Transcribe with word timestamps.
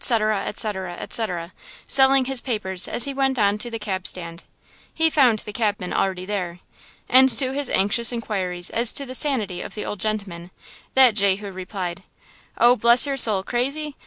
etc., 0.01 0.95
etc., 0.95 1.53
selling 1.87 2.25
his 2.25 2.41
papers 2.41 2.87
as 2.87 3.03
he 3.05 3.13
went 3.13 3.37
on 3.37 3.59
to 3.59 3.69
the 3.69 3.77
cab 3.77 4.07
stand. 4.07 4.43
He 4.91 5.11
found 5.11 5.37
the 5.37 5.53
cabman 5.53 5.93
already 5.93 6.25
there. 6.25 6.59
And 7.07 7.29
to 7.37 7.51
his 7.53 7.69
anxious 7.69 8.11
inquires 8.11 8.71
as 8.71 8.93
to 8.93 9.05
the 9.05 9.13
sanity 9.13 9.61
of 9.61 9.75
the 9.75 9.85
old 9.85 9.99
gentleman, 9.99 10.49
that 10.95 11.13
Jehu 11.13 11.51
replied: 11.51 12.01
"Oh, 12.57 12.75
bless 12.75 13.05
your 13.05 13.15
soul, 13.15 13.43
crazy? 13.43 13.95